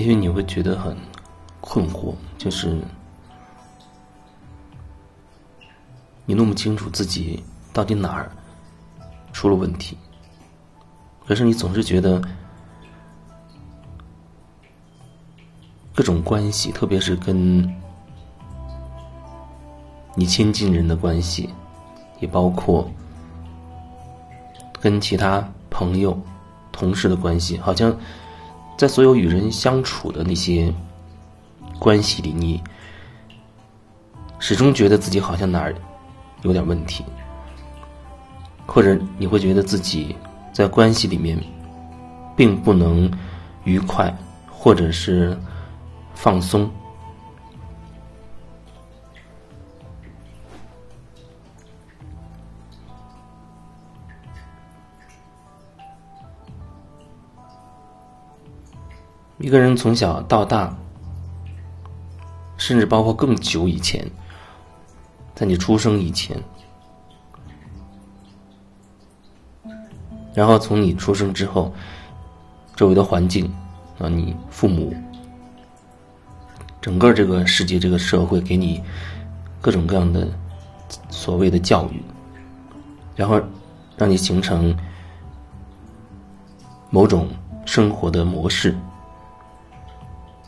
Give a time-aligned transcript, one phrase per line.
[0.00, 0.96] 也许你会觉得很
[1.60, 2.80] 困惑，就是
[6.24, 8.32] 你弄不清楚自己到底哪儿
[9.30, 9.98] 出了问题，
[11.26, 12.18] 可是你总是觉得
[15.94, 17.62] 各种关系，特别是跟
[20.14, 21.50] 你亲近人的关系，
[22.20, 22.90] 也包括
[24.80, 26.18] 跟其他朋友、
[26.72, 27.94] 同事的关系，好像。
[28.80, 30.72] 在所有与人相处的那些
[31.78, 32.62] 关系里，你
[34.38, 35.74] 始终觉得自己好像哪儿
[36.40, 37.04] 有点问题，
[38.64, 40.16] 或者你会觉得自己
[40.50, 41.38] 在关系里面
[42.34, 43.10] 并不能
[43.64, 44.16] 愉快，
[44.50, 45.38] 或者是
[46.14, 46.70] 放松。
[59.40, 60.76] 一个人从小到大，
[62.58, 64.06] 甚至包括更久以前，
[65.34, 66.36] 在你出生以前，
[70.34, 71.72] 然后从你出生之后，
[72.76, 73.50] 周围的环境
[73.98, 74.94] 啊，你父母，
[76.82, 78.82] 整个这个世界、这个社会给你
[79.58, 80.28] 各种各样的
[81.08, 82.02] 所谓的教育，
[83.16, 83.40] 然后
[83.96, 84.76] 让你形成
[86.90, 87.26] 某种
[87.64, 88.76] 生活的模式。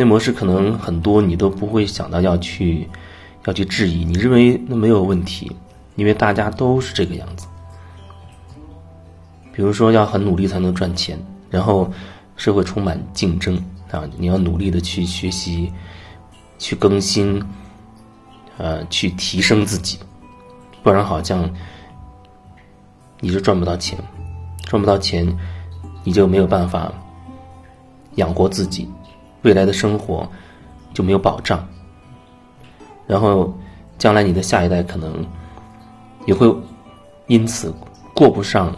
[0.00, 2.88] 那模式可能很多，你都不会想到要去，
[3.44, 4.02] 要去质疑。
[4.02, 5.54] 你认为那没有问题，
[5.94, 7.46] 因为大家都是这个样子。
[9.52, 11.18] 比如说，要很努力才能赚钱，
[11.50, 11.92] 然后
[12.34, 15.70] 社会充满竞争啊，你要努力的去学习，
[16.58, 17.38] 去更新，
[18.56, 19.98] 呃，去提升自己，
[20.82, 21.46] 不然好像
[23.20, 23.98] 你就赚不到钱，
[24.62, 25.30] 赚不到钱，
[26.04, 26.90] 你就没有办法
[28.14, 28.88] 养活自己。
[29.42, 30.28] 未来的生活
[30.92, 31.66] 就没有保障，
[33.06, 33.52] 然后
[33.98, 35.26] 将来你的下一代可能
[36.26, 36.54] 也会
[37.26, 37.74] 因此
[38.14, 38.74] 过不上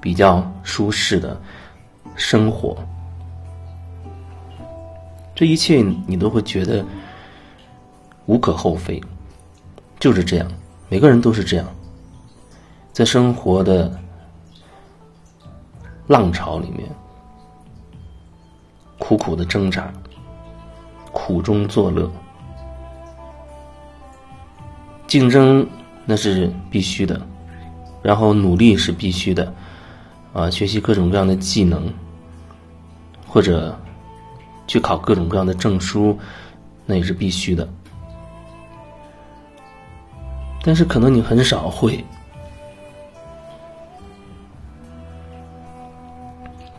[0.00, 1.38] 比较舒适的
[2.16, 2.76] 生活，
[5.34, 6.84] 这一切你都会觉得
[8.26, 9.02] 无可厚非，
[10.00, 10.48] 就是这样，
[10.88, 11.66] 每个人都是这样，
[12.92, 13.92] 在生活的
[16.06, 16.88] 浪潮里面。
[19.08, 19.90] 苦苦的挣扎，
[21.12, 22.10] 苦中作乐，
[25.06, 25.66] 竞争
[26.04, 27.18] 那是必须的，
[28.02, 29.50] 然后努力是必须的，
[30.34, 31.90] 啊，学习各种各样的技能，
[33.26, 33.74] 或者
[34.66, 36.18] 去考各种各样的证书，
[36.84, 37.66] 那也是必须的。
[40.62, 42.04] 但是可能你很少会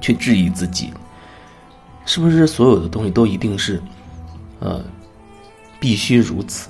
[0.00, 0.90] 去质疑自己。
[2.06, 3.82] 是不是所有的东西都一定是，
[4.60, 4.84] 呃，
[5.80, 6.68] 必须如此？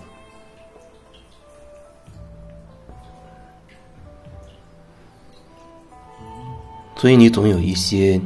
[6.97, 8.19] 所以你总有一些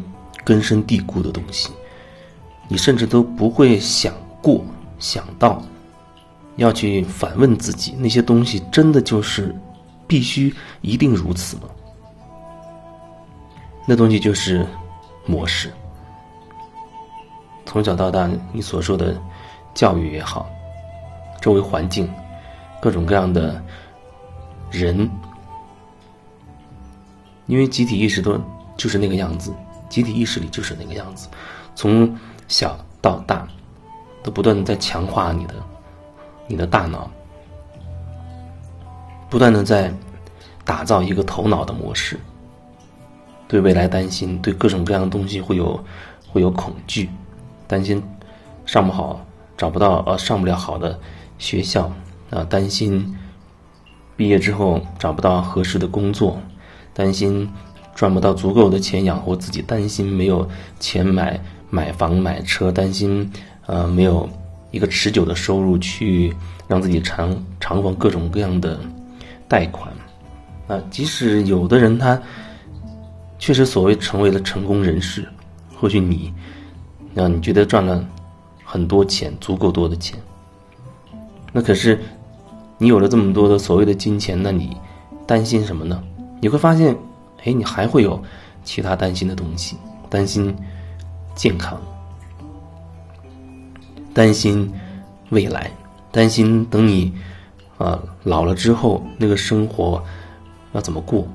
[0.44, 1.70] 根深蒂固的东西，
[2.68, 4.64] 你甚至都不会想过
[5.00, 5.60] 想到
[6.56, 9.52] 要去反问自己：那些东西真的就是
[10.06, 11.62] 必须一定如此吗？
[13.84, 14.64] 那东西就是
[15.26, 15.72] 模式。
[17.68, 19.14] 从小到大，你所说的
[19.74, 20.48] 教育也好，
[21.38, 22.10] 周围环境，
[22.80, 23.62] 各种各样的
[24.70, 25.06] 人，
[27.44, 28.40] 因为集体意识都
[28.78, 29.52] 就是那个样子，
[29.90, 31.28] 集体意识里就是那个样子，
[31.74, 32.10] 从
[32.48, 33.46] 小到大，
[34.22, 35.54] 都不断的在强化你的
[36.46, 37.10] 你的大脑，
[39.28, 39.92] 不断的在
[40.64, 42.18] 打造一个头脑的模式，
[43.46, 45.78] 对未来担心，对各种各样的东西会有
[46.32, 47.10] 会有恐惧。
[47.68, 48.02] 担心
[48.66, 49.24] 上不好，
[49.56, 50.98] 找不到呃上不了好的
[51.38, 51.92] 学校
[52.30, 53.14] 啊，担心
[54.16, 56.40] 毕业之后找不到合适的工作，
[56.94, 57.48] 担心
[57.94, 60.48] 赚不到足够的钱养活自己，担心没有
[60.80, 61.38] 钱买
[61.68, 63.30] 买房买车，担心
[63.66, 64.28] 呃没有
[64.70, 66.34] 一个持久的收入去
[66.66, 68.80] 让自己偿偿还各种各样的
[69.46, 69.92] 贷款
[70.66, 70.80] 啊。
[70.90, 72.20] 即使有的人他
[73.38, 75.28] 确实所谓成为了成功人士，
[75.76, 76.32] 或许你。
[77.14, 78.04] 让你觉得赚了
[78.64, 80.18] 很多钱，足够多的钱。
[81.52, 81.98] 那可是
[82.76, 84.76] 你有了这么多的所谓的金钱，那你
[85.26, 86.02] 担心什么呢？
[86.40, 86.96] 你会发现，
[87.44, 88.22] 哎，你还会有
[88.62, 89.76] 其他担心的东西，
[90.08, 90.54] 担心
[91.34, 91.80] 健康，
[94.14, 94.70] 担心
[95.30, 95.70] 未来，
[96.12, 97.12] 担心等你
[97.78, 100.02] 啊老了之后那个生活
[100.72, 101.26] 要怎么过，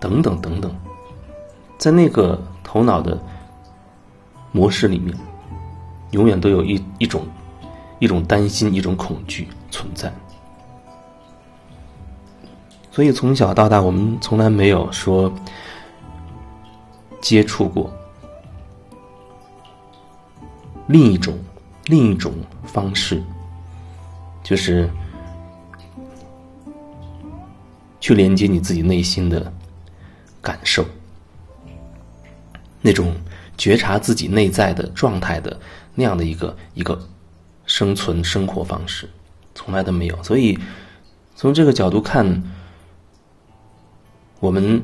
[0.00, 0.74] 等等等等，
[1.76, 3.18] 在那个头脑的。
[4.54, 5.12] 模式里面，
[6.12, 7.26] 永远都有一一种
[7.98, 10.12] 一种担心、一种恐惧存在。
[12.92, 15.30] 所以从小到大，我们从来没有说
[17.20, 17.92] 接触过
[20.86, 21.36] 另一种
[21.86, 22.32] 另一种
[22.64, 23.20] 方式，
[24.44, 24.88] 就是
[27.98, 29.52] 去连接你自己内心的
[30.40, 30.84] 感受，
[32.80, 33.12] 那种
[33.56, 35.58] 觉察自己内在的状态的
[35.94, 36.98] 那样的一个一个
[37.66, 39.08] 生存生活方式，
[39.54, 40.22] 从来都没有。
[40.22, 40.58] 所以
[41.34, 42.42] 从这个角度看。
[44.40, 44.82] 我们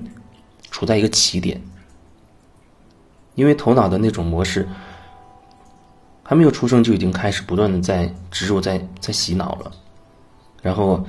[0.71, 1.61] 处在一个起点，
[3.35, 4.67] 因为头脑的那种模式
[6.23, 9.71] 还没有出生就已经开始不断的在植入、在在洗脑了，
[10.63, 11.05] 然后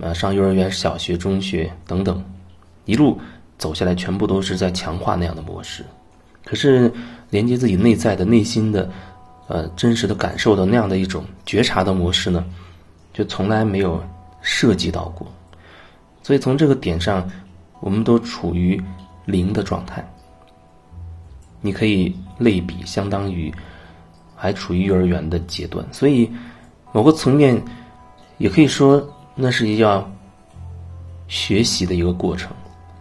[0.00, 2.24] 啊上幼儿园、小学、中学等等，
[2.84, 3.18] 一路
[3.58, 5.84] 走下来，全部都是在强化那样的模式。
[6.44, 6.92] 可是
[7.30, 8.90] 连接自己内在的内心的
[9.48, 12.44] 呃真实的感受的那样的一种觉察的模式呢，
[13.12, 14.02] 就从来没有
[14.40, 15.26] 涉及到过。
[16.22, 17.28] 所以从这个点上。
[17.82, 18.78] 我们都处于
[19.24, 20.06] 零的状态，
[21.62, 23.50] 你可以类比，相当于
[24.36, 26.30] 还处于幼儿园的阶段，所以
[26.92, 27.58] 某个层面
[28.36, 29.02] 也可以说，
[29.34, 30.06] 那是要
[31.26, 32.54] 学习的一个过程，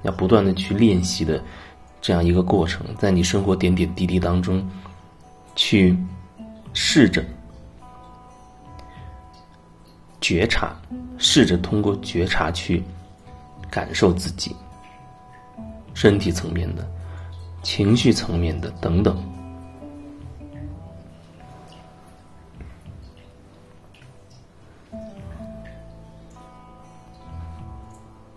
[0.03, 1.43] 要不断的去练习的
[2.01, 4.67] 这样一个过程，在你生活点点滴滴当中
[5.55, 5.97] 去
[6.73, 7.23] 试着
[10.21, 10.75] 觉察，
[11.17, 12.83] 试着通过觉察去
[13.69, 14.55] 感受自己。
[15.93, 16.89] 身体层面的、
[17.61, 19.21] 情绪层面的等等，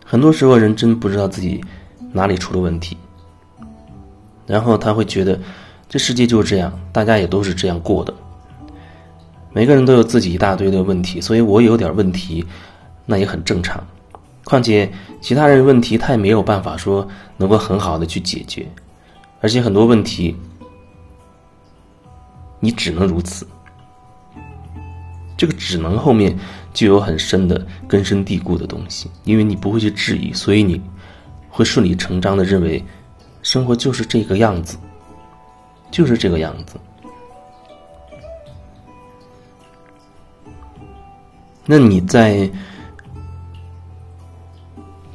[0.05, 1.65] 很多时候人真不知道自己
[2.13, 2.97] 哪里出了问题，
[4.47, 5.39] 然后他会觉得
[5.89, 8.13] 这世界就是这样，大家也都是这样过的，
[9.53, 12.45] 每个人都有自己一大堆的问题，所以我有点问题，
[13.07, 13.83] 那也很正常。
[14.45, 14.91] 况且
[15.21, 17.07] 其他人问题他也没有办法说
[17.37, 18.67] 能够很好的去解决，
[19.41, 20.37] 而且很多问题
[22.59, 23.47] 你只能如此。
[25.37, 26.39] 这个只能后面
[26.73, 30.81] 就有很深的根深蒂固的东西，因为你不会去质疑，所以你
[31.49, 32.85] 会顺理成章的认为
[33.43, 34.79] 生活就是这个样子，
[35.91, 36.77] 就是这个样子。
[41.67, 42.51] 那你在？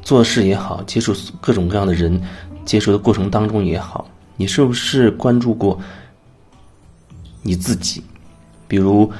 [0.01, 2.17] 做事也好，接触各种各样的人，
[2.63, 4.07] 接触的过程当中也好，
[4.37, 5.77] 你是不是关注过
[7.41, 8.01] 你自己？
[8.69, 9.11] 比如，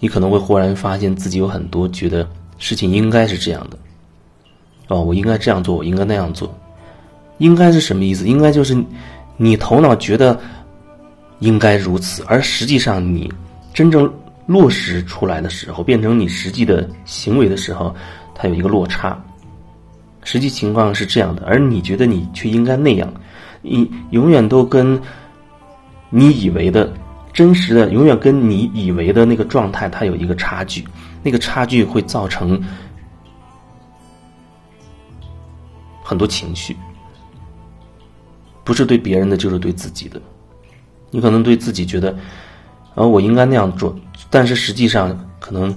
[0.00, 2.26] 你可能会忽然发现自己有很多觉得
[2.56, 3.76] 事情应该是这样的，
[4.88, 6.58] 哦，我应该这样做，我应该那样做。
[7.38, 8.26] 应该是什么意思？
[8.26, 8.76] 应该就是
[9.36, 10.38] 你头脑觉得
[11.40, 13.32] 应该如此，而实际上你
[13.74, 14.10] 真正
[14.46, 17.94] 落实出来的时候，变成你实际的行为的时候，
[18.34, 19.20] 它有一个落差。
[20.22, 23.12] 实际情况是这样的，而你觉得你却应该那样，
[23.62, 25.00] 你永远都跟
[26.10, 26.92] 你以为的
[27.32, 30.84] 真实的，永远跟你以为的那个状态，它有一个差距，
[31.22, 32.60] 那个差距会造成
[36.02, 36.76] 很多情绪，
[38.66, 40.20] 不是对别人的，就是对自己的。
[41.12, 42.12] 你可能对自己觉得，
[42.96, 43.96] 呃，我应该那样做，
[44.28, 45.72] 但是实际上，可能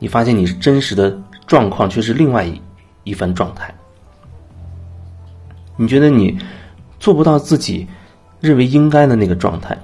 [0.00, 2.60] 你发现你真实的状况却是另外一
[3.04, 3.72] 一番状态。
[5.76, 6.36] 你觉得你
[6.98, 7.86] 做不到自己
[8.40, 9.78] 认为应该的那个状态，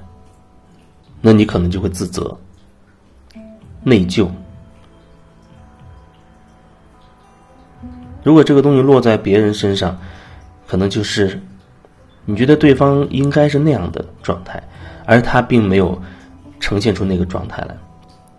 [1.20, 2.36] 那你可能就会自责、
[3.84, 4.28] 内疚。
[8.24, 9.96] 如果这个东西落在别人身上，
[10.66, 11.40] 可能就是
[12.28, 14.62] 你觉得对方应该是那样的状态，
[15.06, 15.98] 而他并没有
[16.60, 17.74] 呈现出那个状态来，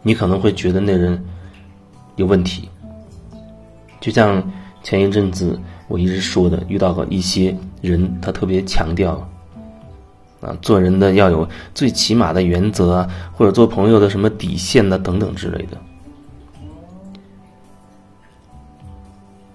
[0.04, 1.20] 你可能会觉得那人
[2.16, 2.70] 有问题。
[4.00, 4.42] 就像
[4.84, 5.60] 前一阵子。
[5.90, 9.28] 我一直说的，遇到过一些人，他特别强调，
[10.40, 15.76] 啊，做人的要有最起码的原则啊，或者做朋友的什么底线呢，等等之类的。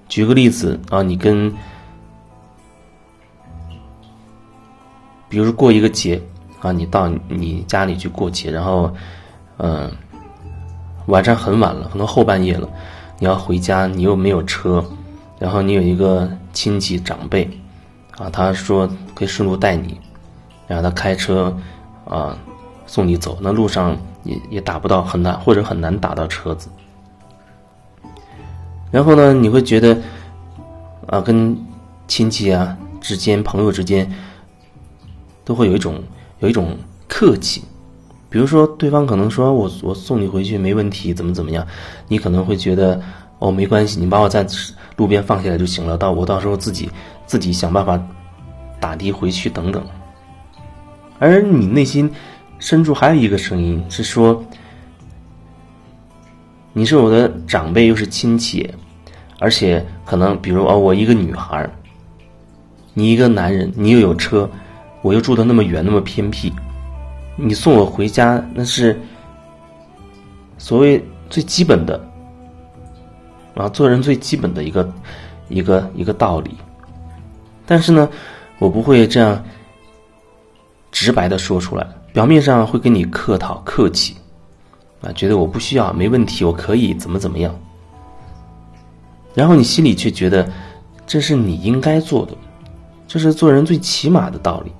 [0.09, 1.55] 举个例子啊，你跟，
[5.35, 6.23] 比如过一个节
[6.61, 8.95] 啊，你到你家里去过节，然后，
[9.57, 9.91] 嗯，
[11.07, 12.69] 晚上很晚了，可能后半夜了，
[13.19, 14.83] 你要回家，你又没有车。
[15.41, 17.50] 然后你有一个亲戚长辈，
[18.17, 19.99] 啊，他说可以顺路带你，
[20.69, 21.53] 然后他开车，
[22.09, 22.38] 啊，
[22.87, 23.37] 送你走。
[23.41, 26.69] 那路上也也打不到，很难或者很难打到车子。
[28.93, 29.99] 然后呢，你会觉得，
[31.09, 31.59] 啊，跟
[32.07, 34.09] 亲戚啊之间、朋友之间，
[35.45, 36.03] 都会有一种
[36.41, 37.63] 有一种客气。
[38.31, 41.65] 比如说，对方可能说我我送你回去没问题，怎么怎么样，
[42.09, 43.01] 你可能会觉得
[43.39, 44.45] 哦没关系，你把我在
[44.97, 46.91] 路边放下来就行了，到我到时候自己
[47.27, 48.01] 自己想办法
[48.81, 49.81] 打的回去等等。
[51.21, 52.11] 而你内心
[52.59, 54.43] 深处还有一个声音是说，
[56.73, 58.69] 你是我的长辈，又是亲戚，
[59.39, 61.71] 而且可能比如哦，我一个女孩
[62.95, 64.51] 你一个男人，你又有车，
[65.04, 66.50] 我又住的那么远那么偏僻。
[67.37, 68.99] 你送我回家，那是
[70.56, 72.02] 所谓最基本的，
[73.54, 74.90] 啊，做人最基本的一个
[75.50, 76.56] 一个一个道理。
[77.66, 78.08] 但是呢，
[78.58, 79.44] 我不会这样
[80.90, 84.16] 直白的说出来，表面上会跟你客套客气，
[85.02, 87.54] 啊，觉得我不需要，没问题，我可以怎么怎么样。
[89.34, 90.50] 然后你心里却觉得
[91.06, 92.32] 这是你应该做的，
[93.06, 94.73] 这是做人最起码的道理。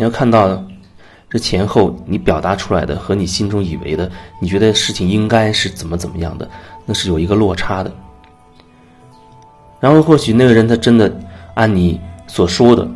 [0.00, 0.64] 你要看到，
[1.28, 6.48] 这前后你表达出来的和你心中以为的，你觉得事情应该是怎么怎么样的，
[6.86, 7.92] 那是有一个落差的。
[9.78, 11.14] 然后或许那个人他真的
[11.52, 12.88] 按你所说的，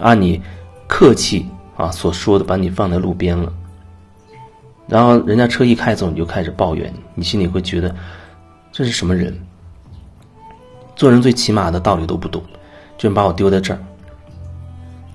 [0.00, 0.42] 按你
[0.88, 1.46] 客气
[1.76, 3.52] 啊所说的把你放在路边了，
[4.88, 7.94] 然后人家车一开走你就开始抱怨，你心里会觉得
[8.72, 9.32] 这是什么人？
[10.96, 12.42] 做人最起码的道理都不懂，
[12.96, 13.78] 居然把我丢在这儿。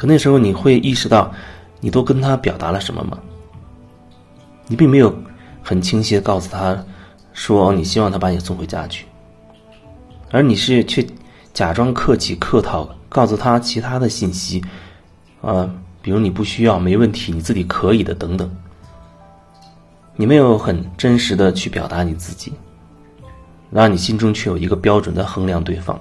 [0.04, 1.34] 可那时候你会意识到，
[1.80, 3.18] 你都跟他表达了什么吗？
[4.68, 5.18] 你并没有
[5.62, 6.78] 很清晰的告诉他，
[7.32, 9.06] 说你希望他把你送回家去，
[10.30, 11.08] 而你是却
[11.54, 14.62] 假装客气客套，告诉他其他的信息，
[15.42, 18.52] 啊，比如你不需要，没问题，你自己可以的等等。
[20.18, 22.52] 你没有很真实的去表达你自己，
[23.72, 25.98] 然后你心中却有一个标准在衡量对方，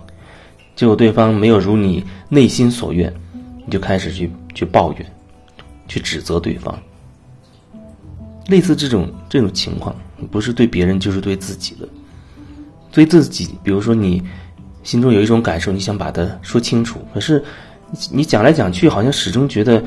[0.75, 3.15] 结果对方没有如你内心所愿。
[3.65, 5.07] 你就开始去去抱怨，
[5.89, 6.77] 去指责对方。
[8.49, 9.95] 类似这种这种情况，
[10.31, 11.89] 不是对别人就是对自己的。
[12.91, 14.23] 对自己，比如说你
[14.83, 17.43] 心中有一种感受，你想把它说清楚，可是
[18.11, 19.83] 你讲来讲去，好像始终觉得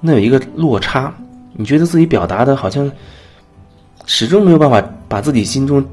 [0.00, 1.12] 那有一个落差。
[1.52, 2.90] 你觉得自己表达的好像
[4.06, 5.84] 始终没有办法把自己心中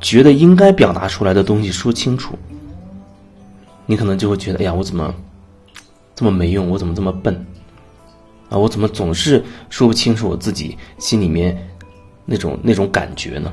[0.00, 2.38] 觉得应该表达出来的东西说清楚。
[3.84, 5.14] 你可能就会觉得，哎呀，我怎么？
[6.14, 7.34] 这么没用，我怎么这么笨？
[8.50, 11.56] 啊，我怎么总是说不清楚我自己心里面
[12.24, 13.52] 那种那种感觉呢？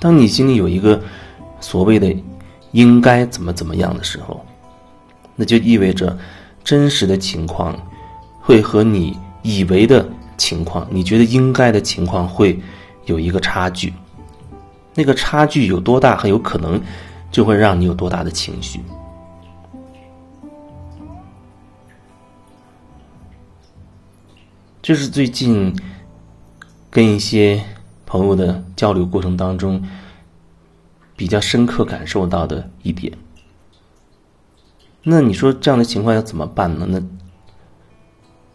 [0.00, 1.00] 当你心里有一个
[1.60, 2.14] 所谓的
[2.72, 4.44] 应该怎么怎么样的时候，
[5.36, 6.16] 那就意味着
[6.64, 7.78] 真实的情况
[8.40, 12.58] 会和你以为的情况，你觉得应该的情况会
[13.06, 13.92] 有一个差距。
[14.94, 16.80] 那个差距有多大，很有可能
[17.30, 18.80] 就会让你有多大的情绪。
[24.88, 25.76] 这是最近
[26.88, 27.62] 跟一些
[28.06, 29.86] 朋友的交流过程当中
[31.14, 33.12] 比较深刻感受到的一点。
[35.02, 36.86] 那你说这样的情况要怎么办呢？
[36.88, 37.02] 那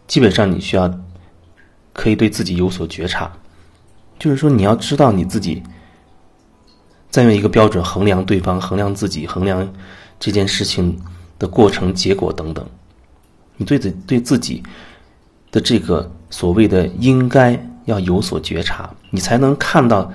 [0.08, 0.92] 基本上你需要
[1.92, 3.30] 可以对自己有所觉察，
[4.18, 5.62] 就是说你要知道你自己
[7.10, 9.72] 在用一个标准衡量对方、衡量自己、衡量
[10.18, 11.00] 这件事情
[11.38, 12.66] 的过程、结果等等。
[13.56, 14.64] 你对自对自己
[15.52, 16.10] 的这个。
[16.34, 20.10] 所谓的应该要有所觉察，你才能看到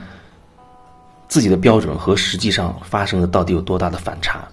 [1.29, 4.45] 自己的标准和实际上发生的到底有多大的反差。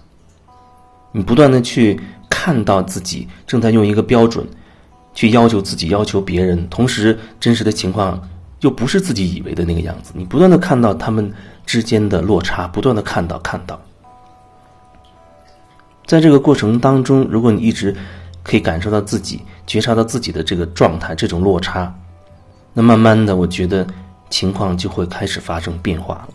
[1.10, 4.46] 你不断的去看到自己正在用一个标准
[5.12, 8.22] 去要求自己、要求别人，同时真实的情况
[8.60, 10.12] 又不是自己以为的那个样子。
[10.14, 11.28] 你不断的看到他们
[11.66, 13.76] 之间的落差，不断的看到看到，
[16.06, 17.96] 在这个过程当中，如果你一直。
[18.46, 21.92] 可以感受到自己觉察到自己的这个状态，这种落差，
[22.72, 23.84] 那慢慢的，我觉得
[24.30, 26.34] 情况就会开始发生变化了。